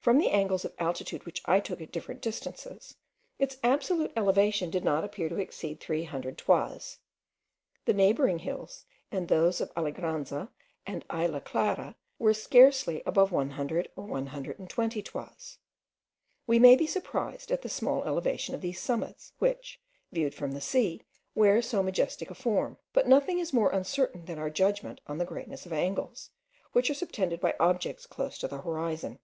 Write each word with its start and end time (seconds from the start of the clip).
From 0.00 0.18
the 0.18 0.30
angles 0.30 0.64
of 0.64 0.74
altitude 0.80 1.24
which 1.24 1.42
I 1.44 1.60
took 1.60 1.80
at 1.80 1.92
different 1.92 2.20
distances, 2.20 2.96
its 3.38 3.56
absolute 3.62 4.12
elevation 4.16 4.68
did 4.68 4.82
not 4.82 5.04
appear 5.04 5.28
to 5.28 5.36
exceed 5.38 5.78
three 5.78 6.02
hundred 6.02 6.36
toises. 6.38 6.98
The 7.84 7.92
neighbouring 7.92 8.40
hills, 8.40 8.84
and 9.12 9.28
those 9.28 9.60
of 9.60 9.70
Alegranza 9.76 10.50
and 10.88 11.04
Isla 11.14 11.42
Clara, 11.42 11.94
were 12.18 12.34
scarcely 12.34 13.00
above 13.06 13.30
one 13.30 13.50
hundred 13.50 13.88
or 13.94 14.06
one 14.06 14.26
hundred 14.26 14.58
and 14.58 14.68
twenty 14.68 15.04
toises. 15.04 15.58
We 16.48 16.58
may 16.58 16.74
be 16.74 16.88
surprised 16.88 17.52
at 17.52 17.62
the 17.62 17.68
small 17.68 18.02
elevation 18.02 18.56
of 18.56 18.62
these 18.62 18.80
summits, 18.80 19.34
which, 19.38 19.80
viewed 20.10 20.34
from 20.34 20.50
the 20.50 20.60
sea, 20.60 21.02
wear 21.36 21.62
so 21.62 21.80
majestic 21.80 22.28
a 22.28 22.34
form; 22.34 22.78
but 22.92 23.06
nothing 23.06 23.38
is 23.38 23.52
more 23.52 23.70
uncertain 23.70 24.24
than 24.24 24.40
our 24.40 24.50
judgment 24.50 25.00
on 25.06 25.18
the 25.18 25.24
greatness 25.24 25.64
of 25.64 25.72
angles, 25.72 26.30
which 26.72 26.90
are 26.90 26.94
subtended 26.94 27.38
by 27.40 27.54
objects 27.60 28.04
close 28.04 28.36
to 28.38 28.48
the 28.48 28.62
horizon. 28.62 29.20